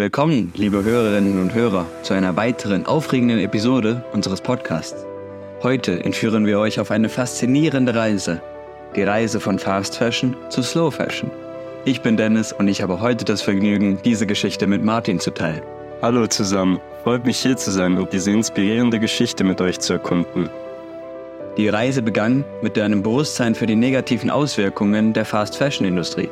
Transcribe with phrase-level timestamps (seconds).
[0.00, 5.04] Willkommen, liebe Hörerinnen und Hörer, zu einer weiteren aufregenden Episode unseres Podcasts.
[5.62, 8.40] Heute entführen wir euch auf eine faszinierende Reise.
[8.96, 11.30] Die Reise von Fast Fashion zu Slow Fashion.
[11.84, 15.60] Ich bin Dennis und ich habe heute das Vergnügen, diese Geschichte mit Martin zu teilen.
[16.00, 20.48] Hallo zusammen, freut mich hier zu sein und diese inspirierende Geschichte mit euch zu erkunden.
[21.58, 26.30] Die Reise begann mit einem Bewusstsein für die negativen Auswirkungen der Fast-Fashion-Industrie.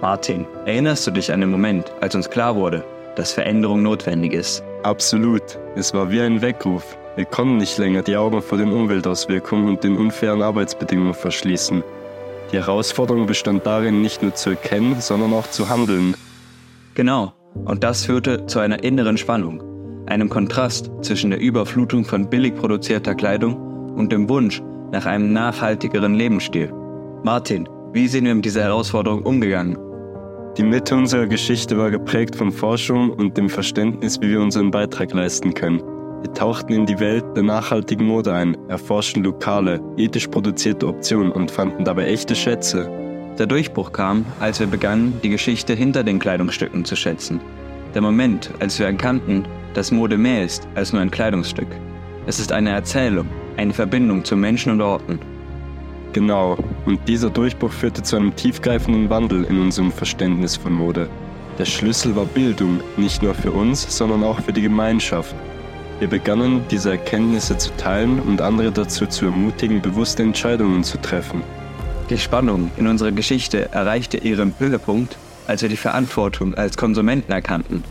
[0.00, 2.82] Martin, erinnerst du dich an den Moment, als uns klar wurde,
[3.16, 4.62] dass Veränderung notwendig ist?
[4.82, 6.96] Absolut, es war wie ein Weckruf.
[7.16, 11.82] Wir konnten nicht länger die Augen vor den Umweltauswirkungen und den unfairen Arbeitsbedingungen verschließen.
[12.52, 16.14] Die Herausforderung bestand darin, nicht nur zu erkennen, sondern auch zu handeln.
[16.94, 17.32] Genau,
[17.64, 19.62] und das führte zu einer inneren Spannung,
[20.06, 24.60] einem Kontrast zwischen der Überflutung von billig produzierter Kleidung und dem Wunsch
[24.92, 26.72] nach einem nachhaltigeren Lebensstil.
[27.22, 29.78] Martin, wie sind wir mit dieser Herausforderung umgegangen?
[30.56, 35.12] Die Mitte unserer Geschichte war geprägt von Forschung und dem Verständnis, wie wir unseren Beitrag
[35.12, 35.82] leisten können.
[36.22, 41.50] Wir tauchten in die Welt der nachhaltigen Mode ein, erforschten lokale, ethisch produzierte Optionen und
[41.50, 42.88] fanden dabei echte Schätze.
[43.36, 47.40] Der Durchbruch kam, als wir begannen, die Geschichte hinter den Kleidungsstücken zu schätzen.
[47.92, 49.44] Der Moment, als wir erkannten,
[49.74, 51.68] dass Mode mehr ist als nur ein Kleidungsstück.
[52.26, 55.18] Es ist eine Erzählung, eine Verbindung zu Menschen und Orten.
[56.14, 61.08] Genau, und dieser Durchbruch führte zu einem tiefgreifenden Wandel in unserem Verständnis von Mode.
[61.58, 65.34] Der Schlüssel war Bildung, nicht nur für uns, sondern auch für die Gemeinschaft.
[65.98, 71.42] Wir begannen, diese Erkenntnisse zu teilen und andere dazu zu ermutigen, bewusste Entscheidungen zu treffen.
[72.10, 75.16] Die Spannung in unserer Geschichte erreichte ihren Höhepunkt,
[75.48, 77.82] als wir die Verantwortung als Konsumenten erkannten.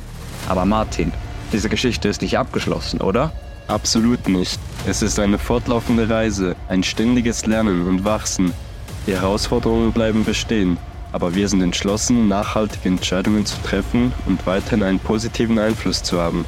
[0.48, 1.12] Aber Martin,
[1.52, 3.34] diese Geschichte ist nicht abgeschlossen, oder?
[3.68, 4.62] Absolut nicht.
[4.86, 8.54] Es ist eine fortlaufende Reise, ein ständiges Lernen und Wachsen.
[9.08, 10.78] Die Herausforderungen bleiben bestehen,
[11.14, 16.44] aber wir sind entschlossen, nachhaltige Entscheidungen zu treffen und weiterhin einen positiven Einfluss zu haben.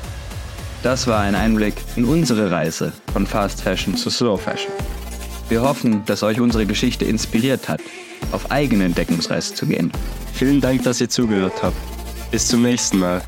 [0.83, 4.71] Das war ein Einblick in unsere Reise von Fast Fashion zu Slow Fashion.
[5.47, 7.79] Wir hoffen, dass euch unsere Geschichte inspiriert hat,
[8.33, 9.91] auf eigene Entdeckungsreise zu gehen.
[10.33, 11.77] Vielen Dank, dass ihr zugehört habt.
[12.31, 13.21] Bis zum nächsten Mal.